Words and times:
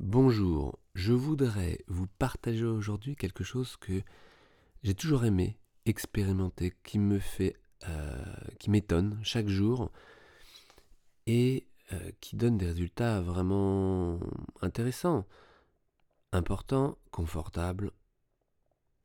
Bonjour, 0.00 0.78
je 0.94 1.12
voudrais 1.12 1.78
vous 1.86 2.06
partager 2.18 2.64
aujourd'hui 2.64 3.14
quelque 3.14 3.44
chose 3.44 3.76
que 3.76 4.02
j'ai 4.82 4.94
toujours 4.94 5.24
aimé 5.24 5.58
expérimenter, 5.84 6.72
qui 6.82 6.98
me 6.98 7.18
fait, 7.18 7.56
euh, 7.88 8.24
qui 8.58 8.70
m'étonne 8.70 9.20
chaque 9.22 9.48
jour 9.48 9.92
et 11.26 11.66
euh, 11.92 12.10
qui 12.20 12.36
donne 12.36 12.56
des 12.56 12.66
résultats 12.66 13.20
vraiment 13.20 14.18
intéressants, 14.60 15.26
importants, 16.32 16.98
confortables. 17.10 17.92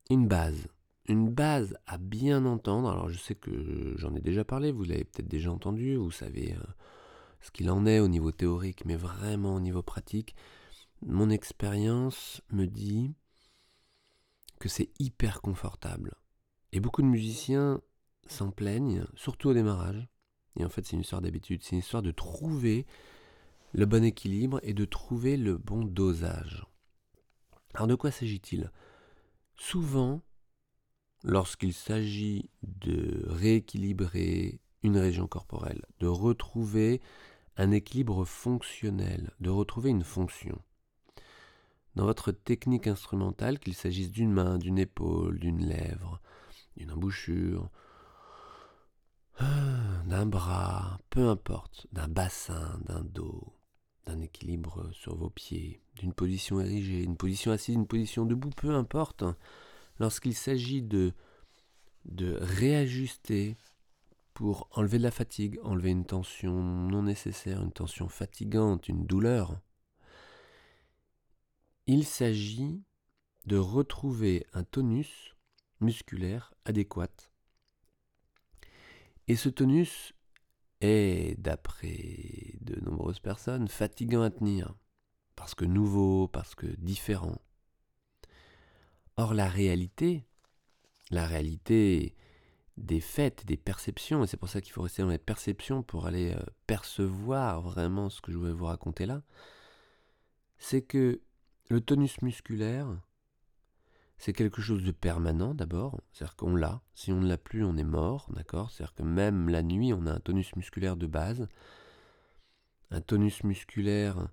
Une 0.09 0.27
base, 0.27 0.67
une 1.07 1.29
base 1.29 1.77
à 1.85 1.97
bien 1.97 2.45
entendre. 2.45 2.89
Alors 2.89 3.09
je 3.09 3.17
sais 3.17 3.35
que 3.35 3.93
j'en 3.97 4.15
ai 4.15 4.21
déjà 4.21 4.43
parlé, 4.43 4.71
vous 4.71 4.83
l'avez 4.83 5.03
peut-être 5.03 5.27
déjà 5.27 5.51
entendu, 5.51 5.95
vous 5.95 6.11
savez 6.11 6.53
euh, 6.53 6.63
ce 7.41 7.51
qu'il 7.51 7.69
en 7.69 7.85
est 7.85 7.99
au 7.99 8.07
niveau 8.07 8.31
théorique, 8.31 8.85
mais 8.85 8.95
vraiment 8.95 9.55
au 9.55 9.59
niveau 9.59 9.83
pratique 9.83 10.35
mon 11.05 11.29
expérience 11.29 12.41
me 12.51 12.65
dit 12.65 13.13
que 14.59 14.69
c'est 14.69 14.89
hyper 14.99 15.41
confortable. 15.41 16.15
Et 16.71 16.79
beaucoup 16.79 17.01
de 17.01 17.07
musiciens 17.07 17.81
s'en 18.27 18.51
plaignent, 18.51 19.05
surtout 19.15 19.49
au 19.49 19.53
démarrage. 19.53 20.07
Et 20.57 20.65
en 20.65 20.69
fait, 20.69 20.85
c'est 20.85 20.95
une 20.95 21.01
histoire 21.01 21.21
d'habitude, 21.21 21.61
c'est 21.63 21.73
une 21.73 21.79
histoire 21.79 22.03
de 22.03 22.11
trouver 22.11 22.85
le 23.73 23.85
bon 23.85 24.03
équilibre 24.03 24.59
et 24.63 24.73
de 24.73 24.85
trouver 24.85 25.37
le 25.37 25.57
bon 25.57 25.83
dosage. 25.83 26.65
Alors 27.73 27.87
de 27.87 27.95
quoi 27.95 28.11
s'agit-il? 28.11 28.71
Souvent, 29.55 30.21
lorsqu'il 31.23 31.73
s'agit 31.73 32.49
de 32.63 33.23
rééquilibrer 33.27 34.61
une 34.83 34.97
région 34.97 35.27
corporelle, 35.27 35.83
de 35.99 36.07
retrouver 36.07 37.01
un 37.55 37.71
équilibre 37.71 38.25
fonctionnel, 38.25 39.31
de 39.39 39.49
retrouver 39.49 39.89
une 39.89 40.03
fonction, 40.03 40.59
dans 41.97 42.05
votre 42.05 42.31
technique 42.31 42.85
instrumentale, 42.85 43.57
qu'il 43.57 43.73
s'agisse 43.73 44.11
d'une 44.11 44.31
main, 44.31 44.59
d'une 44.59 44.77
épaule, 44.77 45.39
d'une 45.39 45.65
lèvre, 45.65 46.21
d'une 46.77 46.91
embouchure, 46.91 47.71
d'un 49.39 50.27
bras, 50.27 50.99
peu 51.09 51.27
importe, 51.27 51.87
d'un 51.91 52.07
bassin, 52.07 52.79
d'un 52.85 53.01
dos, 53.01 53.51
d'un 54.05 54.21
équilibre 54.21 54.91
sur 54.93 55.15
vos 55.15 55.31
pieds, 55.31 55.81
d'une 55.95 56.13
position 56.13 56.61
érigée, 56.61 57.01
une 57.01 57.17
position 57.17 57.51
assise, 57.51 57.73
une 57.73 57.87
position 57.87 58.25
debout, 58.25 58.51
peu 58.51 58.75
importe, 58.75 59.23
lorsqu'il 59.99 60.35
s'agit 60.35 60.83
de, 60.83 61.13
de 62.05 62.37
réajuster 62.39 63.57
pour 64.35 64.69
enlever 64.71 64.99
de 64.99 65.03
la 65.03 65.09
fatigue, 65.09 65.59
enlever 65.63 65.89
une 65.89 66.05
tension 66.05 66.53
non 66.53 67.01
nécessaire, 67.01 67.63
une 67.63 67.71
tension 67.71 68.07
fatigante, 68.07 68.87
une 68.87 69.07
douleur, 69.07 69.59
il 71.87 72.05
s'agit 72.05 72.83
de 73.45 73.57
retrouver 73.57 74.45
un 74.53 74.63
tonus 74.63 75.35
musculaire 75.79 76.53
adéquat. 76.65 77.07
Et 79.29 79.35
ce 79.35 79.49
tonus 79.49 80.13
est, 80.81 81.39
d'après 81.39 82.55
de 82.61 82.79
nombreuses 82.81 83.19
personnes, 83.19 83.67
fatigant 83.67 84.21
à 84.21 84.29
tenir, 84.29 84.75
parce 85.35 85.55
que 85.55 85.65
nouveau, 85.65 86.27
parce 86.27 86.55
que 86.55 86.67
différent. 86.77 87.41
Or 89.15 89.33
la 89.33 89.47
réalité, 89.47 90.25
la 91.09 91.25
réalité 91.25 92.15
des 92.75 93.01
faits, 93.01 93.45
des 93.45 93.57
perceptions, 93.57 94.23
et 94.23 94.27
c'est 94.27 94.37
pour 94.37 94.49
ça 94.49 94.61
qu'il 94.61 94.73
faut 94.73 94.83
rester 94.83 95.01
dans 95.01 95.09
les 95.09 95.17
perceptions 95.17 95.81
pour 95.83 96.05
aller 96.05 96.33
euh, 96.33 96.43
percevoir 96.67 97.61
vraiment 97.61 98.09
ce 98.09 98.21
que 98.21 98.31
je 98.31 98.37
vais 98.37 98.51
vous 98.51 98.65
raconter 98.65 99.05
là, 99.05 99.23
c'est 100.59 100.83
que 100.83 101.21
le 101.69 101.81
tonus 101.81 102.21
musculaire, 102.21 102.87
c'est 104.17 104.33
quelque 104.33 104.61
chose 104.61 104.83
de 104.83 104.91
permanent 104.91 105.53
d'abord, 105.53 106.01
c'est-à-dire 106.11 106.35
qu'on 106.35 106.55
l'a. 106.55 106.81
Si 106.93 107.11
on 107.11 107.21
ne 107.21 107.27
l'a 107.27 107.37
plus, 107.37 107.63
on 107.63 107.77
est 107.77 107.83
mort, 107.83 108.31
d'accord? 108.33 108.71
C'est-à-dire 108.71 108.95
que 108.95 109.03
même 109.03 109.49
la 109.49 109.61
nuit, 109.61 109.93
on 109.93 110.05
a 110.07 110.13
un 110.13 110.19
tonus 110.19 110.55
musculaire 110.55 110.97
de 110.97 111.07
base, 111.07 111.47
un 112.89 113.01
tonus 113.01 113.43
musculaire 113.43 114.29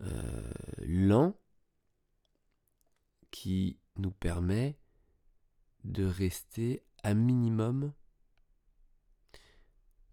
euh, 0.00 0.52
lent 0.86 1.36
qui 3.30 3.78
nous 3.96 4.10
permet 4.10 4.78
de 5.84 6.04
rester 6.04 6.84
à 7.02 7.14
minimum 7.14 7.92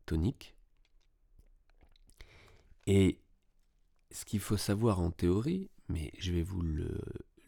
tonique. 0.06 0.56
Et 2.86 3.22
ce 4.12 4.24
qu'il 4.26 4.40
faut 4.40 4.58
savoir 4.58 5.02
en 5.02 5.12
théorie, 5.12 5.70
mais 5.90 6.12
je 6.18 6.34
vais 6.34 6.44
vous 6.44 6.62
le, 6.62 7.00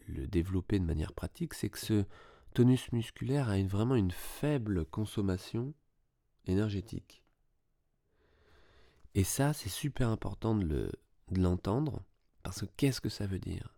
développer 0.07 0.79
de 0.79 0.85
manière 0.85 1.13
pratique, 1.13 1.53
c'est 1.53 1.69
que 1.69 1.77
ce 1.77 2.05
tonus 2.53 2.91
musculaire 2.91 3.49
a 3.49 3.61
vraiment 3.63 3.95
une 3.95 4.11
faible 4.11 4.85
consommation 4.85 5.73
énergétique. 6.45 7.23
Et 9.13 9.23
ça, 9.23 9.53
c'est 9.53 9.69
super 9.69 10.09
important 10.09 10.55
de 10.55 10.91
l'entendre, 11.31 12.03
parce 12.43 12.61
que 12.61 12.65
qu'est-ce 12.77 13.01
que 13.01 13.09
ça 13.09 13.27
veut 13.27 13.39
dire? 13.39 13.75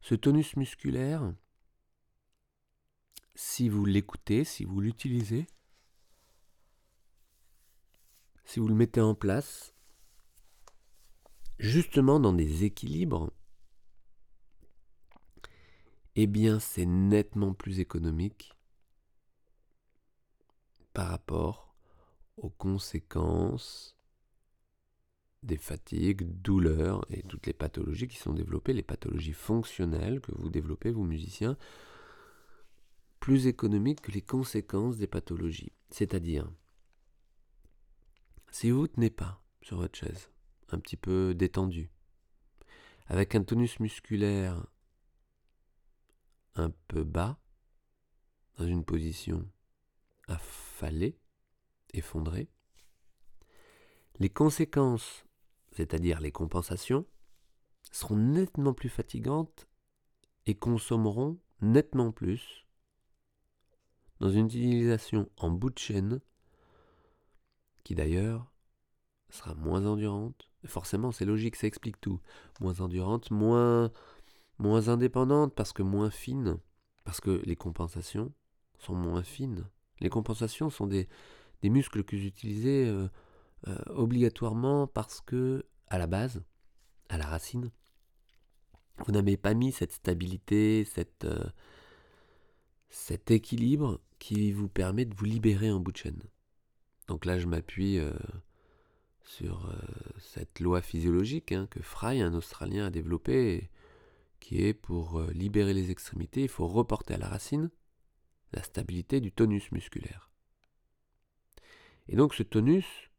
Ce 0.00 0.14
tonus 0.14 0.56
musculaire, 0.56 1.32
si 3.34 3.68
vous 3.68 3.84
l'écoutez, 3.84 4.44
si 4.44 4.64
vous 4.64 4.80
l'utilisez, 4.80 5.46
si 8.44 8.60
vous 8.60 8.68
le 8.68 8.74
mettez 8.74 9.00
en 9.00 9.14
place, 9.14 9.73
justement 11.58 12.20
dans 12.20 12.32
des 12.32 12.64
équilibres, 12.64 13.32
eh 16.16 16.26
bien 16.26 16.60
c'est 16.60 16.86
nettement 16.86 17.54
plus 17.54 17.80
économique 17.80 18.54
par 20.92 21.08
rapport 21.08 21.74
aux 22.36 22.50
conséquences 22.50 23.96
des 25.42 25.58
fatigues, 25.58 26.40
douleurs 26.40 27.04
et 27.10 27.22
toutes 27.22 27.46
les 27.46 27.52
pathologies 27.52 28.08
qui 28.08 28.16
sont 28.16 28.32
développées, 28.32 28.72
les 28.72 28.82
pathologies 28.82 29.32
fonctionnelles 29.32 30.20
que 30.20 30.32
vous 30.32 30.48
développez, 30.48 30.90
vous 30.90 31.04
musiciens, 31.04 31.56
plus 33.20 33.46
économiques 33.46 34.00
que 34.02 34.12
les 34.12 34.22
conséquences 34.22 34.96
des 34.96 35.06
pathologies. 35.06 35.72
C'est-à-dire, 35.90 36.50
si 38.50 38.70
vous 38.70 38.82
ne 38.82 38.86
tenez 38.86 39.10
pas 39.10 39.42
sur 39.62 39.78
votre 39.78 39.98
chaise, 39.98 40.30
un 40.74 40.78
petit 40.78 40.96
peu 40.96 41.34
détendu, 41.34 41.90
avec 43.06 43.34
un 43.34 43.42
tonus 43.42 43.80
musculaire 43.80 44.66
un 46.56 46.70
peu 46.88 47.04
bas, 47.04 47.38
dans 48.56 48.66
une 48.66 48.84
position 48.84 49.48
affalée, 50.28 51.18
effondrée. 51.92 52.48
Les 54.18 54.30
conséquences, 54.30 55.24
c'est-à-dire 55.72 56.20
les 56.20 56.30
compensations, 56.30 57.06
seront 57.90 58.16
nettement 58.16 58.74
plus 58.74 58.88
fatigantes 58.88 59.68
et 60.46 60.54
consommeront 60.54 61.40
nettement 61.60 62.12
plus 62.12 62.66
dans 64.20 64.30
une 64.30 64.46
utilisation 64.46 65.28
en 65.36 65.50
bout 65.50 65.70
de 65.70 65.78
chaîne 65.78 66.20
qui 67.82 67.94
d'ailleurs 67.94 68.52
sera 69.30 69.54
moins 69.54 69.84
endurante, 69.84 70.50
Forcément, 70.66 71.12
c'est 71.12 71.24
logique, 71.24 71.56
ça 71.56 71.66
explique 71.66 72.00
tout. 72.00 72.20
Moins 72.60 72.80
endurante, 72.80 73.30
moins, 73.30 73.90
moins 74.58 74.88
indépendante 74.88 75.54
parce 75.54 75.72
que 75.72 75.82
moins 75.82 76.10
fine, 76.10 76.58
parce 77.04 77.20
que 77.20 77.42
les 77.44 77.56
compensations 77.56 78.32
sont 78.78 78.94
moins 78.94 79.22
fines. 79.22 79.66
Les 80.00 80.08
compensations 80.08 80.70
sont 80.70 80.86
des, 80.86 81.08
muscles 81.62 82.04
que 82.04 82.16
j'utilisais 82.16 82.86
euh, 82.86 83.08
euh, 83.68 83.78
obligatoirement 83.88 84.86
parce 84.86 85.20
que, 85.22 85.64
à 85.88 85.98
la 85.98 86.06
base, 86.06 86.42
à 87.08 87.16
la 87.16 87.26
racine, 87.26 87.70
vous 88.98 89.12
n'avez 89.12 89.36
pas 89.36 89.54
mis 89.54 89.72
cette 89.72 89.92
stabilité, 89.92 90.84
cette, 90.84 91.24
euh, 91.24 91.44
cet 92.90 93.30
équilibre 93.30 94.00
qui 94.18 94.52
vous 94.52 94.68
permet 94.68 95.04
de 95.04 95.14
vous 95.14 95.24
libérer 95.24 95.70
en 95.70 95.80
bout 95.80 95.92
de 95.92 95.96
chaîne. 95.96 96.22
Donc 97.08 97.24
là, 97.24 97.38
je 97.38 97.46
m'appuie 97.46 97.98
sur 99.24 99.66
euh, 99.66 99.76
cette 100.18 100.60
loi 100.60 100.82
physiologique 100.82 101.52
hein, 101.52 101.66
que 101.70 101.82
Fry, 101.82 102.20
un 102.20 102.34
Australien, 102.34 102.86
a 102.86 102.90
développée, 102.90 103.70
qui 104.40 104.62
est 104.62 104.74
pour 104.74 105.18
euh, 105.18 105.30
libérer 105.32 105.74
les 105.74 105.90
extrémités, 105.90 106.42
il 106.42 106.48
faut 106.48 106.68
reporter 106.68 107.14
à 107.14 107.18
la 107.18 107.28
racine 107.28 107.70
la 108.52 108.62
stabilité 108.62 109.20
du 109.20 109.32
tonus 109.32 109.72
musculaire. 109.72 110.30
Et 112.08 112.16
donc 112.16 112.34
ce 112.34 112.42
tonus 112.42 113.10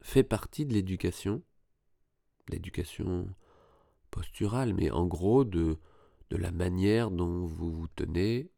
fait 0.00 0.22
partie 0.22 0.64
de 0.64 0.72
l'éducation, 0.72 1.42
l'éducation 2.48 3.28
posturale, 4.10 4.72
mais 4.72 4.90
en 4.90 5.06
gros 5.06 5.44
de, 5.44 5.78
de 6.30 6.36
la 6.36 6.52
manière 6.52 7.10
dont 7.10 7.46
vous 7.46 7.72
vous 7.72 7.88
tenez 7.88 8.50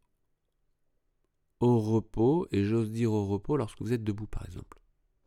au 1.60 1.78
repos, 1.78 2.46
et 2.52 2.64
j'ose 2.64 2.90
dire 2.90 3.12
au 3.12 3.26
repos 3.26 3.56
lorsque 3.56 3.80
vous 3.80 3.92
êtes 3.92 4.04
debout 4.04 4.26
par 4.26 4.44
exemple 4.44 4.79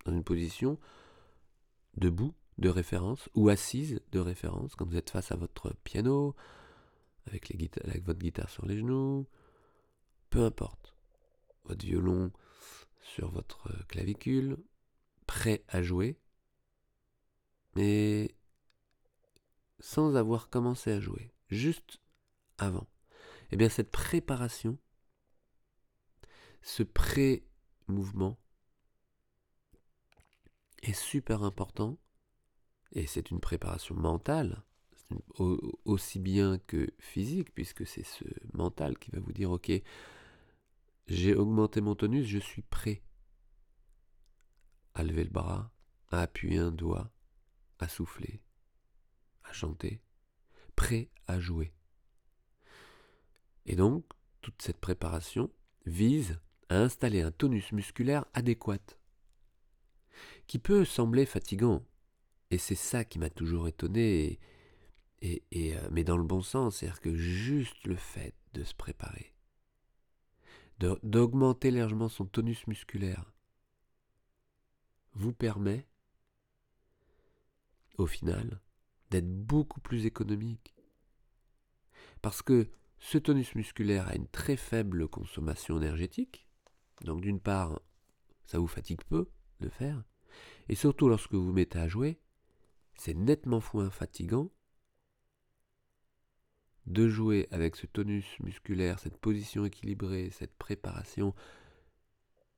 dans 0.06 0.14
une 0.14 0.24
position 0.24 0.80
debout 1.96 2.34
de 2.58 2.70
référence 2.70 3.30
ou 3.34 3.50
assise 3.50 4.02
de 4.12 4.20
référence 4.20 4.76
quand 4.76 4.86
vous 4.86 4.98
êtes 4.98 5.10
face 5.10 5.32
à 5.32 5.36
votre 5.36 5.74
piano, 5.84 6.36
avec, 7.28 7.50
les 7.50 7.70
avec 7.84 8.04
votre 8.04 8.20
guitare 8.20 8.50
sur 8.50 8.66
les 8.66 8.78
genoux, 8.78 9.28
peu 10.30 10.44
importe. 10.44 10.96
Votre 11.66 11.86
violon 11.86 12.32
sur 13.02 13.32
votre 13.32 13.70
clavicule, 13.88 14.58
prêt 15.26 15.64
à 15.68 15.82
jouer, 15.82 16.18
mais 17.76 18.36
sans 19.80 20.16
avoir 20.16 20.50
commencé 20.50 20.92
à 20.92 21.00
jouer, 21.00 21.34
juste 21.50 22.00
avant. 22.58 22.88
Eh 23.52 23.56
bien 23.56 23.70
cette 23.70 23.92
préparation, 23.92 24.78
ce 26.62 26.84
pré-mouvement 26.84 28.38
est 30.84 30.94
super 30.94 31.44
important 31.44 31.98
et 32.94 33.08
c'est 33.08 33.32
une 33.32 33.40
préparation 33.40 33.96
mentale, 33.96 34.64
aussi 35.86 36.20
bien 36.20 36.60
que 36.60 36.94
physique, 37.00 37.54
puisque 37.54 37.88
c'est 37.88 38.04
ce 38.04 38.24
mental 38.54 38.98
qui 38.98 39.12
va 39.12 39.20
vous 39.20 39.34
dire, 39.34 39.52
ok, 39.52 39.72
j'ai 41.08 41.36
augmenté 41.36 41.82
mon 41.82 41.96
tonus, 41.96 42.28
je 42.28 42.38
suis 42.38 42.62
prêt 42.62 43.04
à 44.94 45.04
lever 45.04 45.24
le 45.24 45.30
bras, 45.30 45.72
à 46.12 46.22
appuyer 46.22 46.60
un 46.60 46.72
doigt, 46.72 47.12
à 47.80 47.88
souffler, 47.88 48.42
à 49.44 49.52
chanter, 49.54 50.02
prêt 50.76 51.10
à 51.28 51.40
jouer. 51.40 51.74
Et 53.66 53.76
donc, 53.76 54.06
toute 54.42 54.62
cette 54.62 54.80
préparation 54.80 55.52
vise 55.86 56.40
à 56.70 56.78
installer 56.78 57.22
un 57.22 57.32
tonus 57.32 57.72
musculaire 57.72 58.26
adéquat, 58.34 58.98
qui 60.48 60.60
peut 60.60 60.86
sembler 60.86 61.26
fatigant, 61.26 61.86
et 62.52 62.58
c'est 62.58 62.76
ça 62.76 63.04
qui 63.04 63.20
m'a 63.20 63.30
toujours 63.30 63.68
étonné, 63.68 64.40
et, 65.22 65.44
euh, 65.56 65.88
mais 65.92 66.04
dans 66.04 66.18
le 66.18 66.24
bon 66.24 66.42
sens, 66.42 66.78
c'est-à-dire 66.78 67.00
que 67.00 67.16
juste 67.16 67.86
le 67.86 67.96
fait 67.96 68.36
de 68.54 68.64
se 68.64 68.76
préparer, 68.76 69.34
d'augmenter 70.80 71.72
légèrement 71.72 72.10
son 72.10 72.26
tonus 72.26 72.68
musculaire, 72.68 73.34
vous 75.14 75.32
permet, 75.32 75.88
au 77.98 78.06
final, 78.06 78.62
d'être 79.12 79.30
beaucoup 79.30 79.80
plus 79.80 80.06
économique. 80.06 80.76
Parce 82.22 82.42
que 82.42 82.70
ce 83.00 83.18
tonus 83.18 83.56
musculaire 83.56 84.08
a 84.08 84.16
une 84.16 84.28
très 84.28 84.58
faible 84.58 85.08
consommation 85.08 85.78
énergétique, 85.78 86.48
donc 87.02 87.22
d'une 87.22 87.40
part, 87.40 87.80
ça 88.46 88.60
vous 88.60 88.68
fatigue 88.68 89.04
peu 89.04 89.30
de 89.60 89.70
faire, 89.70 90.04
et 90.70 90.76
surtout 90.76 91.10
lorsque 91.10 91.34
vous 91.34 91.46
vous 91.46 91.54
mettez 91.54 91.80
à 91.80 91.88
jouer, 91.88 92.20
c'est 92.96 93.14
nettement 93.14 93.62
moins 93.74 93.90
fatigant 93.90 94.50
de 96.86 97.08
jouer 97.08 97.48
avec 97.52 97.76
ce 97.76 97.86
tonus 97.86 98.40
musculaire, 98.40 99.00
cette 99.00 99.18
position 99.18 99.66
équilibrée, 99.66 100.30
cette 100.32 100.56
préparation, 100.56 101.34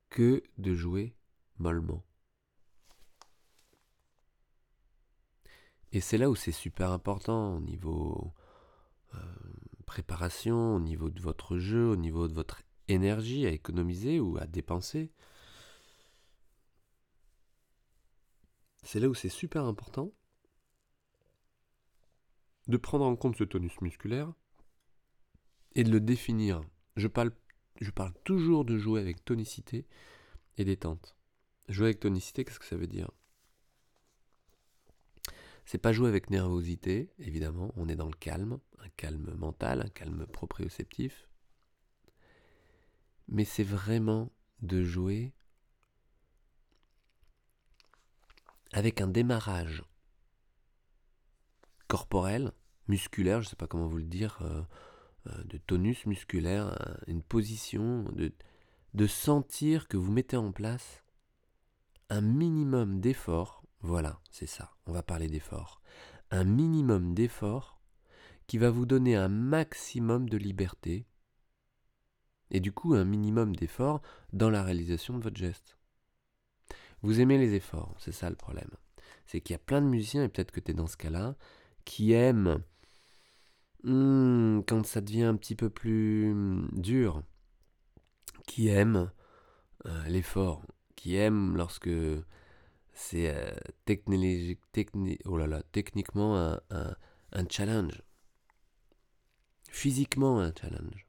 que 0.10 0.44
de 0.58 0.74
jouer 0.74 1.16
mollement. 1.58 2.04
Et 5.92 6.02
c'est 6.02 6.18
là 6.18 6.30
où 6.30 6.36
c'est 6.36 6.52
super 6.52 6.92
important 6.92 7.56
au 7.56 7.62
niveau 7.62 8.34
euh, 9.14 9.18
préparation, 9.86 10.76
au 10.76 10.80
niveau 10.80 11.10
de 11.10 11.22
votre 11.22 11.58
jeu, 11.58 11.88
au 11.88 11.96
niveau 11.96 12.28
de 12.28 12.34
votre 12.34 12.64
énergie 12.88 13.46
à 13.46 13.52
économiser 13.52 14.20
ou 14.20 14.38
à 14.38 14.46
dépenser. 14.46 15.12
C'est 18.86 19.00
là 19.00 19.10
où 19.10 19.16
c'est 19.16 19.30
super 19.30 19.66
important 19.66 20.14
de 22.68 22.78
prendre 22.78 23.04
en 23.04 23.16
compte 23.16 23.36
ce 23.36 23.44
tonus 23.44 23.82
musculaire 23.82 24.32
et 25.74 25.84
de 25.84 25.90
le 25.90 26.00
définir. 26.00 26.62
Je 26.96 27.08
parle, 27.08 27.34
toujours 28.24 28.64
de 28.64 28.78
jouer 28.78 29.02
avec 29.02 29.26
tonicité 29.26 29.88
et 30.58 30.66
détente. 30.66 31.18
Jouer 31.68 31.88
avec 31.88 32.00
tonicité, 32.00 32.46
qu'est-ce 32.46 32.60
que 32.60 32.66
ça 32.66 32.78
veut 32.78 32.86
dire? 32.86 33.10
C'est 35.66 35.80
pas 35.80 35.92
jouer 35.92 36.08
avec 36.08 36.30
nervosité, 36.30 37.10
évidemment, 37.18 37.74
on 37.76 37.90
est 37.90 37.96
dans 37.96 38.06
le 38.06 38.14
calme, 38.14 38.60
un 38.78 38.90
calme 38.90 39.34
mental, 39.34 39.82
un 39.82 39.90
calme 39.90 40.28
proprioceptif. 40.28 41.28
Mais 43.28 43.46
c'est 43.46 43.64
vraiment 43.64 44.32
de 44.62 44.84
jouer 44.84 45.34
avec 48.76 49.00
un 49.00 49.08
démarrage 49.08 49.84
corporel, 51.88 52.52
musculaire, 52.90 53.42
je 53.42 53.48
ne 53.48 53.50
sais 53.52 53.56
pas 53.56 53.68
comment 53.68 53.88
vous 53.88 54.00
le 54.00 54.04
dire, 54.04 54.40
euh, 54.42 54.64
euh, 55.28 55.44
de 55.46 55.58
tonus 55.58 56.06
musculaire, 56.06 56.78
une 57.08 57.24
position, 57.24 58.04
de 58.94 59.08
sentir 59.08 59.88
que 59.88 59.96
vous 59.96 60.12
mettez 60.12 60.36
en 60.36 60.52
place 60.52 61.06
un 62.10 62.20
minimum 62.20 63.00
d'effort. 63.00 63.64
Voilà, 63.80 64.20
c'est 64.30 64.46
ça, 64.46 64.76
on 64.88 64.92
va 64.92 65.04
parler 65.04 65.30
d'effort. 65.30 65.82
Un 66.30 66.44
minimum 66.44 67.14
d'effort 67.14 67.80
qui 68.46 68.58
va 68.58 68.72
vous 68.72 68.86
donner 68.86 69.16
un 69.16 69.30
maximum 69.30 70.28
de 70.28 70.38
liberté 70.38 71.08
et 72.52 72.60
du 72.60 72.74
coup 72.74 72.94
un 72.94 73.06
minimum 73.06 73.56
d'effort 73.56 74.02
dans 74.34 74.50
la 74.50 74.64
réalisation 74.64 75.18
de 75.18 75.24
votre 75.24 75.38
geste. 75.38 75.78
Vous 77.06 77.22
aimez 77.22 77.38
les 77.38 77.54
efforts, 77.54 77.94
c'est 78.00 78.12
ça 78.12 78.32
le 78.32 78.36
problème. 78.36 78.72
C'est 79.28 79.40
qu'il 79.40 79.54
y 79.54 79.56
a 79.56 79.60
plein 79.60 79.80
de 79.80 79.86
musiciens, 79.86 80.24
et 80.24 80.28
peut-être 80.28 80.52
que 80.52 80.60
tu 80.60 80.72
es 80.72 80.74
dans 80.74 80.88
ce 80.88 80.98
cas-là, 80.98 81.36
qui 81.86 82.14
aiment 82.14 82.64
hmm, 83.84 84.62
quand 84.62 84.84
ça 84.88 85.02
devient 85.02 85.26
un 85.26 85.36
petit 85.36 85.54
peu 85.54 85.70
plus 85.70 86.34
hmm, 86.34 86.68
dur, 86.72 87.22
qui 88.48 88.70
aiment 88.70 89.12
euh, 89.86 90.04
l'effort, 90.08 90.66
qui 90.96 91.16
aiment 91.16 91.56
lorsque 91.56 91.92
c'est 92.94 93.30
euh, 93.30 93.54
oh 95.26 95.40
techniquement 95.72 96.38
un, 96.40 96.96
un 97.34 97.48
challenge, 97.48 98.02
physiquement 99.70 100.40
un 100.40 100.52
challenge. 100.60 101.06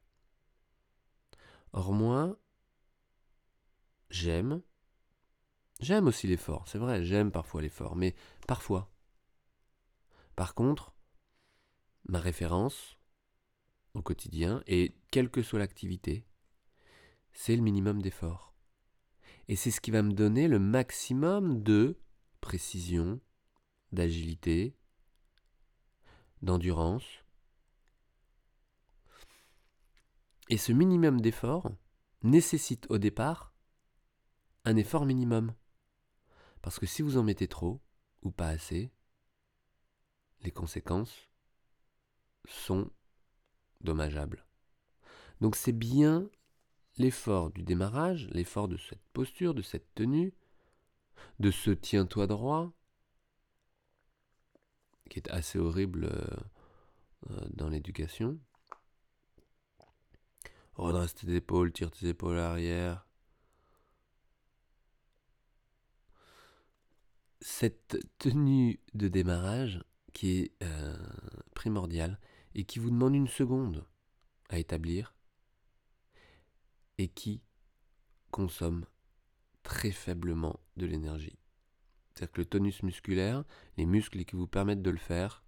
Or 1.73 1.91
moi, 1.91 2.37
j'aime, 4.11 4.61
j'aime 5.79 6.07
aussi 6.07 6.27
l'effort, 6.27 6.67
c'est 6.67 6.77
vrai, 6.77 7.03
j'aime 7.03 7.31
parfois 7.31 7.61
l'effort, 7.61 7.95
mais 7.95 8.15
parfois, 8.47 8.91
par 10.35 10.53
contre, 10.53 10.93
ma 12.07 12.19
référence 12.19 12.97
au 13.93 14.01
quotidien, 14.01 14.63
et 14.67 14.95
quelle 15.11 15.29
que 15.29 15.41
soit 15.41 15.59
l'activité, 15.59 16.25
c'est 17.33 17.55
le 17.55 17.61
minimum 17.61 18.01
d'effort. 18.01 18.53
Et 19.47 19.55
c'est 19.55 19.71
ce 19.71 19.81
qui 19.81 19.91
va 19.91 20.03
me 20.03 20.13
donner 20.13 20.47
le 20.47 20.59
maximum 20.59 21.63
de 21.63 21.99
précision, 22.41 23.19
d'agilité, 23.91 24.75
d'endurance. 26.41 27.05
Et 30.49 30.57
ce 30.57 30.71
minimum 30.71 31.21
d'effort 31.21 31.71
nécessite 32.23 32.85
au 32.89 32.97
départ 32.97 33.53
un 34.65 34.75
effort 34.75 35.05
minimum. 35.05 35.53
Parce 36.67 36.79
que 36.79 36.85
si 36.85 37.01
vous 37.01 37.15
en 37.15 37.23
mettez 37.23 37.47
trop, 37.47 37.79
ou 38.23 38.29
pas 38.29 38.49
assez, 38.49 38.91
les 40.41 40.51
conséquences 40.51 41.29
sont 42.45 42.91
dommageables. 43.79 44.45
Donc 45.39 45.55
c'est 45.55 45.71
bien 45.71 46.29
l'effort 46.97 47.51
du 47.51 47.63
démarrage, 47.63 48.27
l'effort 48.31 48.67
de 48.67 48.75
cette 48.75 49.01
posture, 49.13 49.53
de 49.53 49.61
cette 49.61 49.95
tenue, 49.95 50.33
de 51.39 51.51
ce 51.51 51.71
tiens-toi 51.71 52.27
droit, 52.27 52.73
qui 55.09 55.19
est 55.19 55.31
assez 55.31 55.57
horrible 55.57 56.09
euh, 56.11 56.27
euh, 57.29 57.47
dans 57.51 57.69
l'éducation. 57.69 58.37
Redresse 60.73 61.15
tes 61.15 61.33
épaules, 61.33 61.71
tire 61.71 61.91
tes 61.91 62.09
épaules 62.09 62.39
à 62.39 63.06
Cette 67.49 67.97
tenue 68.19 68.81
de 68.93 69.07
démarrage, 69.07 69.81
qui 70.11 70.31
est 70.31 70.51
euh, 70.63 70.97
primordial 71.55 72.19
et 72.55 72.65
qui 72.65 72.77
vous 72.77 72.89
demande 72.89 73.15
une 73.15 73.29
seconde 73.29 73.85
à 74.49 74.59
établir 74.59 75.15
et 76.97 77.07
qui 77.07 77.41
consomme 78.31 78.85
très 79.63 79.91
faiblement 79.91 80.59
de 80.75 80.87
l'énergie. 80.87 81.39
C'est-à-dire 82.13 82.33
que 82.33 82.41
le 82.41 82.45
tonus 82.45 82.83
musculaire, 82.83 83.45
les 83.77 83.85
muscles 83.85 84.25
qui 84.25 84.35
vous 84.35 84.45
permettent 84.45 84.83
de 84.83 84.91
le 84.91 84.97
faire, 84.97 85.45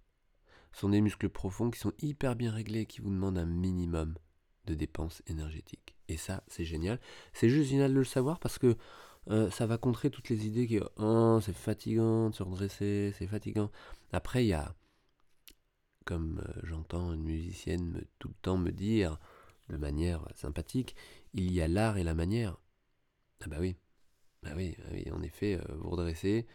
sont 0.72 0.88
des 0.88 1.02
muscles 1.02 1.28
profonds 1.28 1.70
qui 1.70 1.80
sont 1.80 1.92
hyper 1.98 2.34
bien 2.34 2.50
réglés 2.50 2.80
et 2.80 2.86
qui 2.86 3.02
vous 3.02 3.10
demandent 3.10 3.38
un 3.38 3.44
minimum 3.44 4.16
de 4.64 4.74
dépenses 4.74 5.22
énergétiques. 5.26 5.96
Et 6.08 6.16
ça, 6.16 6.44
c'est 6.48 6.64
génial. 6.64 6.98
C'est 7.34 7.50
juste 7.50 7.68
génial 7.68 7.92
de 7.92 7.98
le 7.98 8.04
savoir 8.04 8.40
parce 8.40 8.58
que 8.58 8.78
euh, 9.28 9.50
ça 9.50 9.66
va 9.66 9.78
contrer 9.78 10.10
toutes 10.10 10.28
les 10.28 10.46
idées 10.46 10.66
qui 10.66 10.80
oh, 10.96 11.40
c'est 11.42 11.52
fatigant 11.52 12.30
de 12.30 12.34
se 12.34 12.42
redresser, 12.42 13.14
c'est 13.18 13.26
fatigant. 13.26 13.70
Après, 14.12 14.44
il 14.44 14.48
y 14.48 14.52
a, 14.54 14.74
comme 16.04 16.40
euh, 16.40 16.60
j'entends 16.64 17.12
une 17.12 17.22
musicienne 17.22 18.04
tout 18.18 18.28
le 18.28 18.34
temps 18.42 18.56
me 18.58 18.70
dire, 18.70 19.18
de 19.68 19.76
manière 19.76 20.26
sympathique, 20.34 20.96
il 21.34 21.52
y 21.52 21.60
a 21.62 21.68
l'art 21.68 21.98
et 21.98 22.04
la 22.04 22.14
manière. 22.14 22.56
Ah 23.42 23.48
bah 23.48 23.58
oui, 23.60 23.76
bah 24.42 24.52
oui, 24.56 24.76
bah 24.78 24.84
oui 24.92 25.10
en 25.12 25.22
effet, 25.22 25.56
euh, 25.56 25.74
vous 25.76 25.90
redresser, 25.90 26.46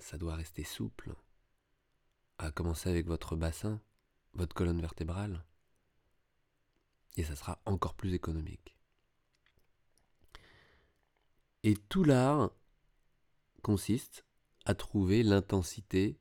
ça 0.00 0.18
doit 0.18 0.34
rester 0.34 0.64
souple. 0.64 1.14
À 2.38 2.50
commencer 2.50 2.88
avec 2.90 3.06
votre 3.06 3.36
bassin, 3.36 3.80
votre 4.34 4.54
colonne 4.54 4.80
vertébrale. 4.80 5.44
Et 7.16 7.24
ça 7.24 7.36
sera 7.36 7.60
encore 7.66 7.94
plus 7.94 8.14
économique. 8.14 8.74
Et 11.64 11.74
tout 11.74 12.04
l'art 12.04 12.50
consiste 13.62 14.24
à 14.64 14.74
trouver 14.74 15.22
l'intensité 15.22 16.18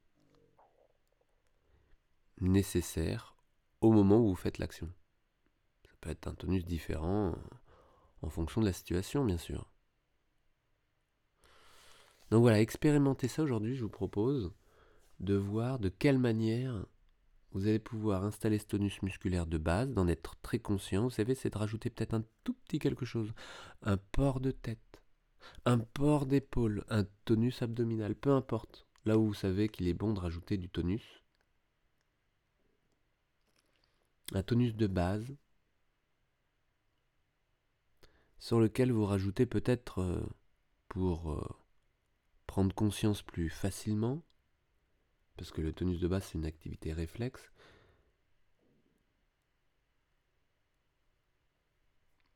nécessaire 2.39 3.35
au 3.81 3.91
moment 3.91 4.19
où 4.19 4.29
vous 4.29 4.35
faites 4.35 4.57
l'action. 4.57 4.91
Ça 5.87 5.93
peut 6.01 6.09
être 6.09 6.27
un 6.27 6.35
tonus 6.35 6.65
différent 6.65 7.35
en 8.21 8.29
fonction 8.29 8.61
de 8.61 8.67
la 8.67 8.73
situation, 8.73 9.25
bien 9.25 9.37
sûr. 9.37 9.71
Donc 12.29 12.41
voilà, 12.41 12.61
expérimentez 12.61 13.27
ça 13.27 13.43
aujourd'hui, 13.43 13.75
je 13.75 13.83
vous 13.83 13.89
propose 13.89 14.53
de 15.19 15.35
voir 15.35 15.79
de 15.79 15.89
quelle 15.89 16.17
manière 16.17 16.85
vous 17.51 17.67
allez 17.67 17.79
pouvoir 17.79 18.23
installer 18.23 18.57
ce 18.57 18.65
tonus 18.65 19.01
musculaire 19.01 19.45
de 19.45 19.57
base, 19.57 19.91
d'en 19.91 20.07
être 20.07 20.35
très 20.41 20.59
conscient. 20.59 21.03
Vous 21.03 21.09
savez, 21.09 21.35
c'est 21.35 21.49
de 21.49 21.57
rajouter 21.57 21.89
peut-être 21.89 22.13
un 22.13 22.23
tout 22.43 22.53
petit 22.53 22.79
quelque 22.79 23.05
chose, 23.05 23.33
un 23.81 23.97
port 23.97 24.39
de 24.39 24.51
tête, 24.51 24.90
un 25.65 25.79
port 25.79 26.25
d'épaule, 26.25 26.83
un 26.89 27.05
tonus 27.25 27.61
abdominal, 27.61 28.15
peu 28.15 28.31
importe. 28.31 28.87
Là 29.05 29.17
où 29.17 29.27
vous 29.27 29.33
savez 29.33 29.69
qu'il 29.69 29.87
est 29.87 29.93
bon 29.93 30.13
de 30.13 30.19
rajouter 30.19 30.57
du 30.57 30.69
tonus. 30.69 31.23
Un 34.33 34.43
tonus 34.43 34.75
de 34.75 34.87
base 34.87 35.35
sur 38.41 38.59
lequel 38.59 38.91
vous 38.91 39.05
rajoutez 39.05 39.45
peut-être 39.45 40.01
euh, 40.01 40.25
pour 40.87 41.31
euh, 41.31 41.47
prendre 42.47 42.73
conscience 42.73 43.21
plus 43.21 43.49
facilement, 43.49 44.23
parce 45.37 45.51
que 45.51 45.61
le 45.61 45.73
tonus 45.73 45.99
de 45.99 46.07
base 46.07 46.25
c'est 46.25 46.37
une 46.39 46.45
activité 46.45 46.91
réflexe, 46.91 47.51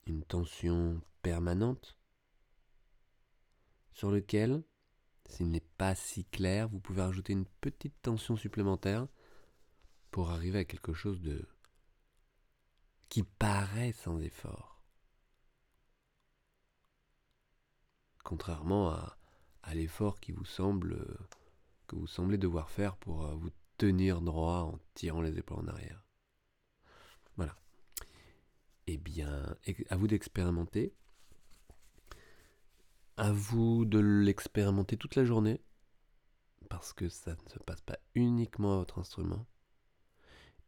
une 0.06 0.24
tension 0.24 1.02
permanente 1.24 1.98
sur 3.96 4.12
lequel, 4.12 4.62
s'il 5.28 5.50
n'est 5.50 5.62
pas 5.78 5.96
si 5.96 6.26
clair, 6.26 6.68
vous 6.70 6.80
pouvez 6.80 7.02
rajouter 7.02 7.34
une 7.34 7.48
petite 7.62 8.00
tension 8.02 8.36
supplémentaire 8.36 9.08
pour 10.12 10.30
arriver 10.30 10.60
à 10.60 10.66
quelque 10.66 10.94
chose 10.94 11.22
de 11.22 11.48
qui 13.10 13.24
paraît 13.24 13.94
sans 13.94 14.20
effort. 14.20 14.84
Contrairement 18.24 18.90
à, 18.92 19.18
l'effort 19.74 20.20
que 20.20 20.34
vous 20.34 20.46
semblez 20.46 22.38
devoir 22.38 22.70
faire 22.70 22.98
pour 22.98 23.26
euh, 23.26 23.36
vous 23.36 23.52
tenir 23.78 24.22
droit 24.22 24.62
en 24.62 24.80
tirant 24.94 25.22
les 25.22 25.38
épaules 25.38 25.60
en 25.60 25.68
arrière. 25.68 26.04
Voilà. 27.38 27.56
Eh 28.88 28.98
bien, 28.98 29.56
à 29.90 29.96
vous 29.96 30.08
d'expérimenter 30.08 30.94
à 33.18 33.32
vous 33.32 33.86
de 33.86 34.00
l'expérimenter 34.00 34.98
toute 34.98 35.16
la 35.16 35.26
journée, 35.26 35.62
parce 36.70 36.94
que 36.94 37.10
ça 37.10 37.32
ne 37.32 37.50
se 37.50 37.60
passe 37.60 37.82
pas 37.82 37.98
uniquement 38.16 38.74
à 38.74 38.78
votre 38.78 39.00
instrument. 39.00 39.46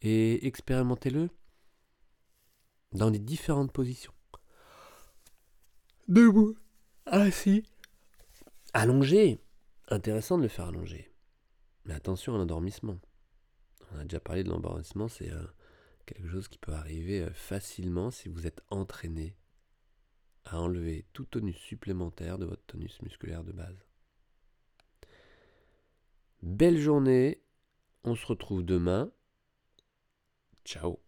Et 0.01 0.45
expérimentez-le 0.45 1.29
dans 2.93 3.09
les 3.09 3.19
différentes 3.19 3.71
positions. 3.71 4.13
Debout, 6.07 6.55
assis, 7.05 7.63
allongé. 8.73 9.41
Intéressant 9.89 10.37
de 10.37 10.43
le 10.43 10.47
faire 10.47 10.67
allonger. 10.67 11.11
Mais 11.85 11.93
attention 11.93 12.35
à 12.35 12.37
l'endormissement. 12.37 12.99
On 13.91 13.99
a 13.99 14.03
déjà 14.03 14.19
parlé 14.19 14.43
de 14.43 14.49
l'endormissement, 14.49 15.07
c'est 15.07 15.31
euh, 15.31 15.45
quelque 16.05 16.27
chose 16.27 16.47
qui 16.47 16.57
peut 16.57 16.73
arriver 16.73 17.21
euh, 17.21 17.31
facilement 17.31 18.11
si 18.11 18.27
vous 18.27 18.45
êtes 18.45 18.61
entraîné 18.69 19.35
à 20.53 20.59
enlever 20.59 21.05
tout 21.13 21.25
tonus 21.25 21.57
supplémentaire 21.57 22.37
de 22.37 22.45
votre 22.45 22.63
tonus 22.65 23.01
musculaire 23.01 23.43
de 23.43 23.51
base. 23.51 23.85
Belle 26.41 26.79
journée, 26.79 27.41
on 28.03 28.15
se 28.15 28.25
retrouve 28.25 28.63
demain. 28.63 29.11
Ciao 30.63 30.99